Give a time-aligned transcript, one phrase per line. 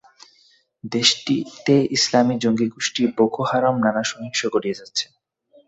[0.93, 5.05] দেশটিতে ইসলামি জঙ্গি গোষ্ঠী বোকো হারাম নানা সহিংস ঘটনা ঘটিয়ে যাচ্ছে।